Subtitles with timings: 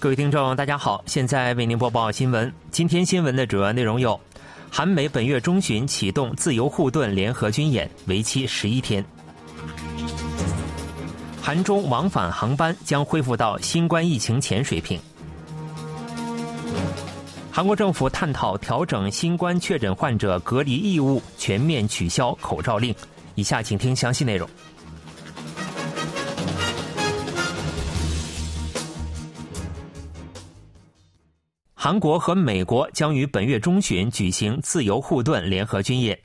[0.00, 2.50] 各位听众，大家好，现在为您播报新闻。
[2.70, 4.18] 今天新闻的主要内容有：
[4.70, 9.04] 韩美本月中旬启动自由护盾联合军演，为期十一天；
[11.42, 14.98] 韩中往返航班将恢复到新冠疫情前水平；
[17.52, 22.94] 韩国政府探讨调整新冠确诊患者隔离义务，全面取消口罩令。
[23.34, 24.48] 以下请听详细内容。
[31.82, 36.20] 韩国和美国将于本月中旬举行自由护盾联合军演。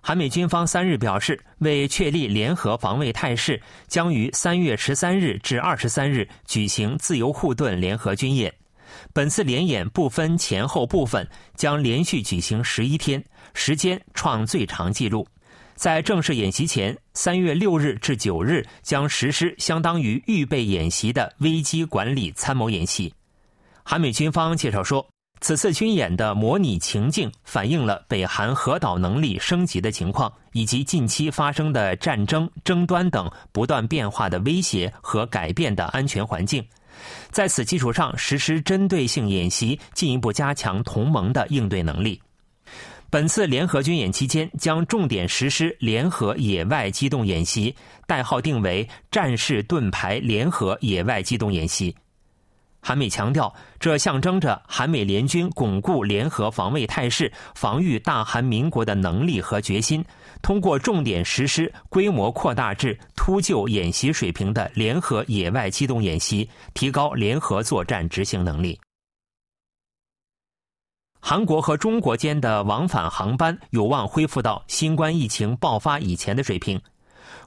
[0.00, 8.52] 韩美军方三日表示，为确立联合防卫态势，将于三月十三日至二十三日举行自由护盾联合军演。
[9.12, 11.24] 本次联演不分前后部分，
[11.54, 13.24] 将连续举行十一天，
[13.54, 15.24] 时间创最长纪录。
[15.76, 23.14] 在正式演习前，三月六日至九日将实施相当于预备演习的危机管理参谋演习。
[23.90, 25.08] 韩美军方介绍说，
[25.40, 36.62] 此次军演的模拟情境反映了北韩核导能力升级的情况，以及近期发生的战争、争端等不断变化的威胁和改变的安全环境。
[37.30, 42.20] 在此基础上实施针对性演习，进一步加强同盟的应对能力。
[43.08, 47.74] 本次联合军演期间，将重点实施联合野外机动演习，
[48.06, 51.96] 代号定为“战士盾牌联合野外机动演习”。
[52.80, 60.04] 韩美强调，这象征着韩美联军巩固联合防卫态势、防御大韩民国的能力和决心。
[60.40, 68.78] 通过重点实施规模扩大至突救演习水平的联合野外机动演习，提高联合作战执行能力。
[71.20, 76.80] 韩国和中国间的往返航班有望恢复到新冠疫情爆发以前的水平。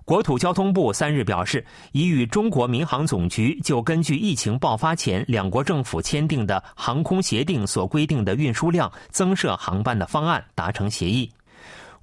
[0.06, 11.32] 国土交通部三日表示，已与中国民航总局就根据疫情爆发前两国政府签订的航空协定所规定的运输量增设航班的方案达成协议。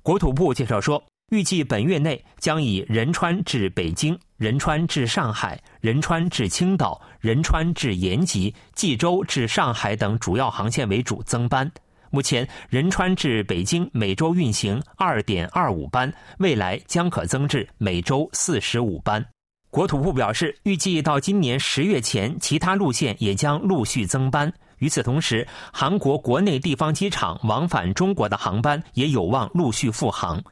[0.03, 11.71] 国土部介绍说，预计本月内将以仁川至北京、仁川至上海、仁川至青岛、仁川至延吉、济州至上海等主要航线为主增班。
[12.11, 19.25] 目前，仁川至北京每周运行二点二五班，未来将可增至每周四十五班。
[19.71, 24.51] 国土部表示，预计到今年十月前，其他路线也将陆续增班。
[24.79, 30.43] 与此同时，韩国国内地方机场往返中国的航班也有望陆续复航。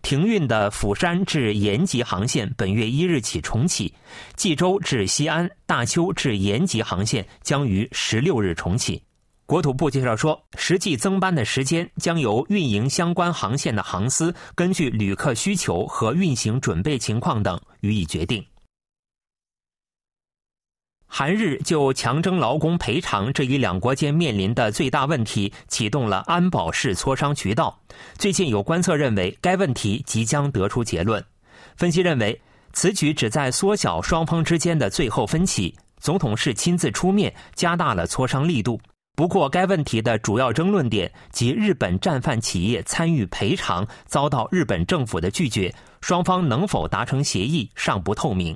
[0.00, 3.94] 停运的釜山至延吉航线本月一日起重启，
[4.34, 9.02] 济州至西安、大邱至延吉航线将于十六日重启。
[9.46, 18.44] 国土部介绍说，实际增班的时间将由运营相关航线的航司根据旅客需求和运行准备情况等予以决定。
[21.06, 27.80] 韩日就强征劳工赔偿这一两国间面临的最大问题，启动了安保式磋商渠道。
[28.18, 31.24] 最近有观测认为，该问题即将得出结论。
[31.76, 32.38] 分析认为，
[32.72, 35.72] 此举旨在缩小双方之间的最后分歧。
[36.00, 38.78] 总统是亲自出面，加大了磋商力度。
[39.16, 48.54] 不过，该问题的主要争论点及日本战犯企业参与赔偿遭到日本政府的拒绝，双方能否达成协议尚不透明。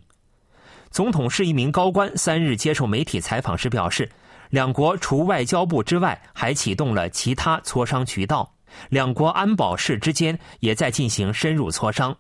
[0.91, 4.11] 总统是一名高官，三日接受媒体采访时表示，
[4.51, 8.53] 两国除外交部之外，还启动了其他磋商渠道，
[8.91, 12.15] 两国安保室之间也在进行深入磋商。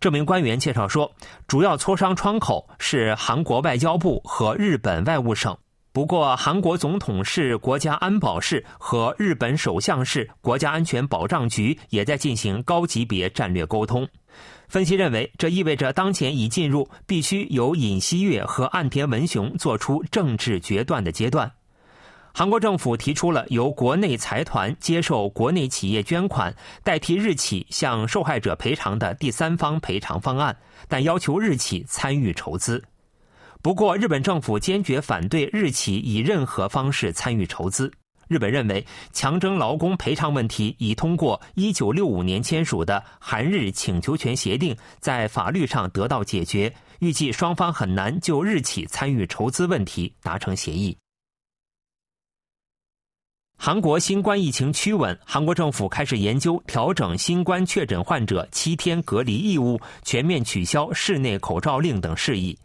[0.00, 1.12] 这名官员介绍说，
[1.46, 5.54] 主要磋商窗口是韩国外交部和日本外务省。
[5.92, 14.08] 不过，韩国总统室国家安保室和日本首相室国家安全保障局也在进行高级别战略沟通。
[14.68, 21.52] 分析认为，这意味着当前已进入必须由尹锡悦和岸田文雄做出政治决断的阶段。
[22.32, 30.56] 韩国政府提出了由国内财团接受国内企业捐款，代替日企向受害者赔偿的第三方赔偿方案，
[30.88, 32.82] 但要求日企参与筹资。
[33.62, 37.92] 不过，日本政府坚决反对日企以任何方式参与筹资。
[38.26, 50.96] 日本认为，强征劳工赔偿问题已通过1965年签署的韩日请求权协定在法律上得到解决，预计双方很难就日企参与筹资问题达成协议。
[53.56, 62.58] 韩国新冠疫情趋稳，韩国政府开始研究调整新冠确诊患者七天隔离义务、全面取消室内口罩令等事宜。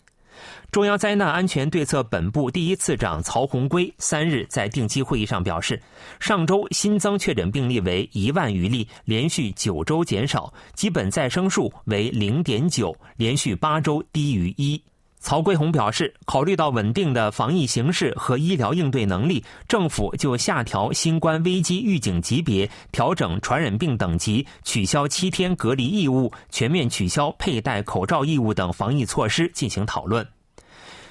[0.71, 5.81] 中央灾难安全对策本部第一次长曹洪圭三日在定期会议上表示，
[6.19, 14.81] 上周新增确诊病例为一万余例，连续九周减少，基本再生数为零点九，连续八周低于一。
[15.19, 30.25] 曹圭宏表示，考虑到稳定的防疫形势和医疗应对能力，政府就下调新冠危机预警级别、调整传染病等级、取消七天隔离义务、全面取消佩戴口罩义务等防疫措施进行讨论。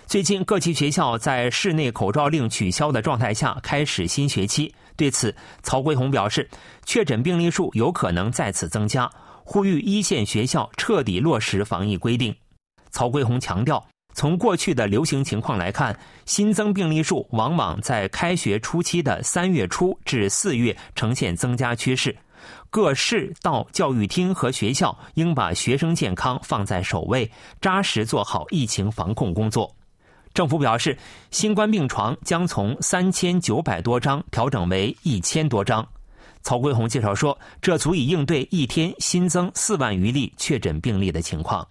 [0.06, 4.72] 最近，各级学校在室内口罩令取消的状态下开始新学期。
[4.96, 6.48] 对此，曹圭宏表示，
[6.86, 9.10] 确诊病例数有可能再次增加，
[9.44, 12.34] 呼吁一线学校彻底落实防疫规定。
[12.90, 13.84] 曹圭宏强调。
[14.16, 22.16] 从过去的流行情况来看，新增病例数往往在开学初期的三月初至四月呈现增加趋势。
[22.70, 27.30] 各市道教育厅和学校应把学生健康放在首位，
[27.60, 29.70] 扎实做好疫情防控工作。
[30.32, 30.96] 政府表示，
[31.30, 35.86] 新冠病床将从三千九百多张调整为一千多张。
[36.42, 41.68] 曹圭宏介绍说，这足以应对一天新增四万余例确诊病例的情况。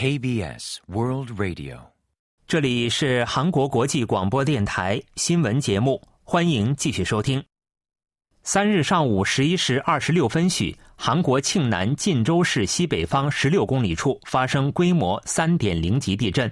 [0.00, 1.76] KBS World Radio，
[2.46, 7.44] 这里是韩国国际广播电台新闻节目，欢迎继续收听。
[8.42, 16.50] 三日上午十一时二十六分许，韩国庆南晋州市西北方十六公里处发生规模三点零级地震，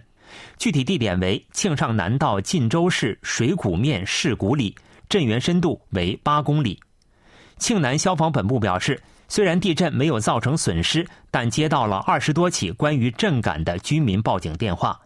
[0.59, 4.77] 具体地点为庆尚南道晋州市水谷面市谷里，
[5.09, 6.79] 震源深度为八公里。
[7.57, 9.01] 庆南消防本部表示。
[9.29, 14.99] 虽然地震没有造成损失，但接到了二十多起关于震感的居民报警电话。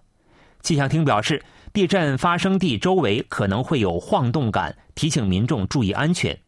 [0.62, 1.42] 气象厅表示，
[1.72, 6.38] 地震发生地周围可能会有晃动感，提醒民众注意安全。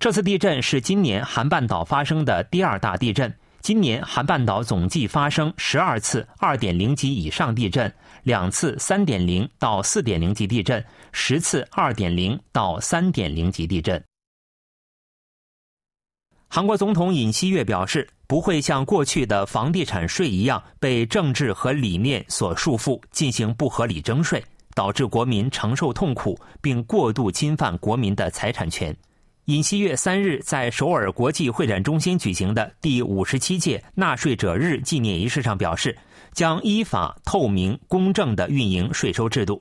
[0.00, 3.32] 这次地震是今年韩半岛发生的第二大地震。
[3.60, 7.92] 今年韩半岛总计发生十二次二点零级以上地震，
[8.22, 10.82] 两次三点零到四点零级地震，
[11.12, 14.02] 十次二点零到三点零级地震。
[16.50, 24.42] 韩国总统尹锡悦表示，不会像过去的房地产税一样被政治和理念所束缚，进行不合理征税，
[24.74, 28.96] 导致国民承受痛苦，并过度侵犯国民的财产权。
[29.44, 35.94] 尹锡悦三日在首尔国际会展中心举行的第五十七届纳税者日纪念仪式上表示，
[36.32, 39.60] 将依法、透明、公正地运营税收制度。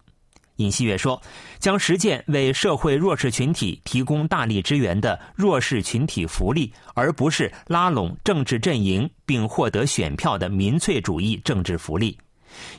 [0.57, 1.19] 尹锡悦说
[1.59, 12.18] ：“将实践为社会弱势群体提供大力支援的弱势群体福利，而不是拉拢政治阵营并获得选票的民粹主义政治福利。”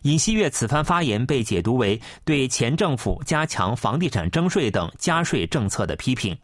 [0.03, 6.37] 尹锡悦此番发言被解读为对前政府加强房地产征税等加税政策的批评。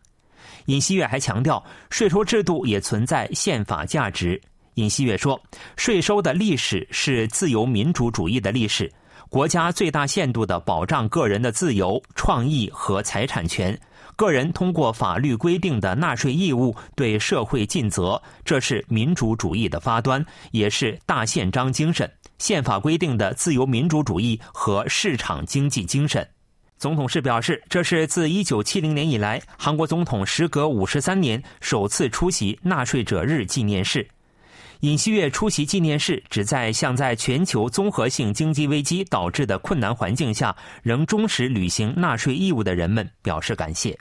[0.66, 4.40] 尹锡悦还强调，税收制度也存在宪法价值。
[4.74, 5.40] 尹锡悦说
[5.76, 8.90] ：“税收的历史是自由民主主义的历史。”
[9.28, 13.78] 国家最大限度地保障个人的自由、创意和财产权，
[14.14, 26.26] 个人通过法律规定的纳税义务对社会尽责，这是民主主义的发端，也是大宪章精神、宪法规定的自由民主主义和市场经济精神。
[26.76, 34.06] 总统室表示，这是自1970年以来，韩国总统时隔53年首次出席纳税者日纪念式。
[34.84, 43.98] 尹锡悦出席纪念式，旨在向在全球综合性经济危机导致的困难环境下仍忠实履行纳税义务的人们表示感谢。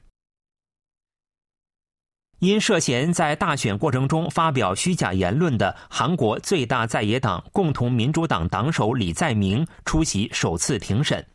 [2.39, 11.25] 因涉嫌在大选过程中发表虚假言论的韩国最大在野党共同民主党党首李在明出席首次庭审，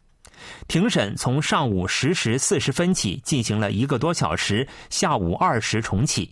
[0.67, 6.31] 庭审从上午十时四十分起进行了一个多小时，下午二时重启。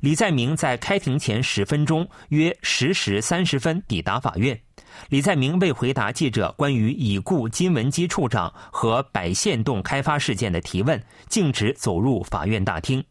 [0.00, 4.58] 李在明在开庭前十分钟，约十时三十分抵达法院。
[5.08, 13.02] 李在明未回答记者关于已故金文基处长和百线洞开发事件的提问，径直走入法院大厅。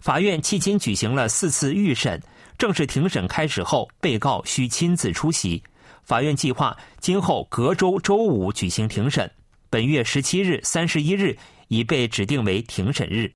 [0.00, 2.20] 法院迄今举行了四次预审，
[2.56, 5.62] 正式庭审开始后，被告需亲自出席。
[6.04, 9.30] 法院计划今后隔周周五举行庭审，
[9.70, 11.36] 本月十七日、三十一日
[11.68, 13.32] 已被指定为庭审日。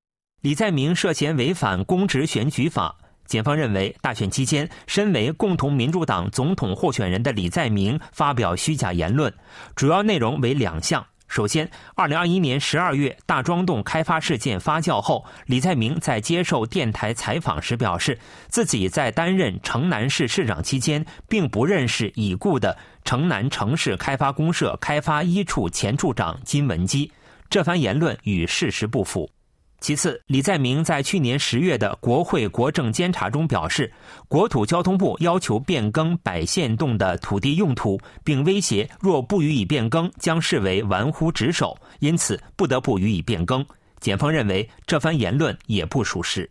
[0.47, 2.95] 李在明涉嫌违反公职选举法，
[3.27, 9.35] 检方认为大选期间，身为共同民主党总统候选人的李在明发表虚假言论，
[9.75, 11.05] 主要内容为两项。
[11.27, 27.11] 首先，二零二一年十二月大庄洞开发事件发酵后，李在明在接受电台采访时表示，自己在担任城南市市长期间，并不认识已故的城南城市开发公社开发一处前处长金文基，
[27.51, 29.29] 这番言论与事实不符。
[29.79, 33.93] 其次，李在明在去年十月的国会国政监察中表示，
[34.27, 43.65] 国土交通部要求变更百县洞的土地用途，并威胁若不予以变更，将视为玩忽职守，因此不得不予以变更。
[44.01, 46.51] 检方认为这番言论也不属实。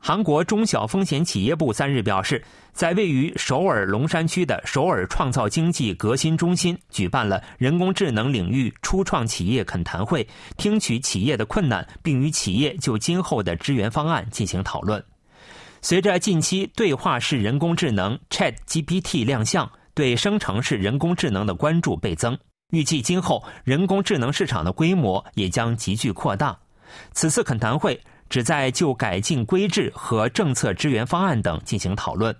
[0.00, 10.26] 韩国中小风险企业部三日表示，在位于首尔龙山区的首尔创造经济革新中心举办了人工智能领域初创企业恳谈会，
[10.56, 15.02] 听取企业的困难，并与企业就今后的支援方案进行讨论。
[15.82, 22.38] 随着近期对话式人工智能 Chat GPT 亮相，对生成式人工智能的关注倍增。
[22.70, 26.56] 预计今后人工智能市场的规模也将急剧扩大。
[27.12, 32.34] 此次恳谈会旨在就改进规制和政策支援方案等进行讨论。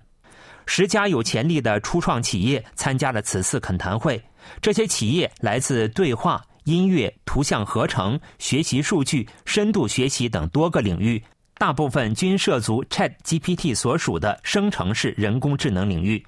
[0.67, 4.23] 十家有潜力的初创企业参加了此次恳谈会，
[4.61, 16.23] 这些企业来自对话、音乐、图像合成、学习数据、深度学习等多个领域，大部分均涉足 Chat GPT 所属的生成式人工智能领域。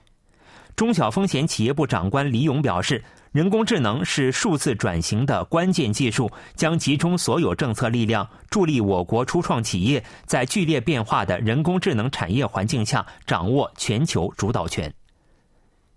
[0.77, 3.03] 中小风险企业部长官李勇表示。
[3.33, 14.93] 人工智能是数字转型的关键技术，将集中所有政策力量，助力我国初创企业在剧烈变化的人工智能产业环境下掌握全球主导权。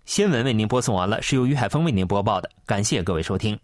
[0.04, 3.58] 新闻为您播送完了，是由于海峰为您播报的，感谢各位收听。